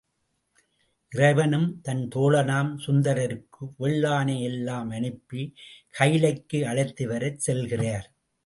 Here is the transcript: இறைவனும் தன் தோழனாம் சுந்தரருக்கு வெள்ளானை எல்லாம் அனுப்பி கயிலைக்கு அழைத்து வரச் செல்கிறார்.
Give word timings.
இறைவனும் 1.11 1.67
தன் 1.81 2.01
தோழனாம் 2.15 2.71
சுந்தரருக்கு 2.85 3.69
வெள்ளானை 3.79 4.41
எல்லாம் 4.41 4.89
அனுப்பி 4.89 5.43
கயிலைக்கு 5.89 6.61
அழைத்து 6.67 7.05
வரச் 7.07 7.41
செல்கிறார். 7.47 8.07